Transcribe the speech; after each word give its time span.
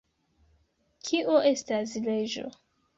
Kio 1.11 1.37
estas 1.53 1.97
leĝo? 2.11 2.51